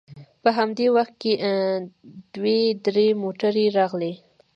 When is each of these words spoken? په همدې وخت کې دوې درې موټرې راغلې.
په 0.43 0.49
همدې 0.57 0.87
وخت 0.95 1.13
کې 1.21 1.33
دوې 2.35 2.59
درې 2.85 3.07
موټرې 3.21 3.65
راغلې. 3.77 4.13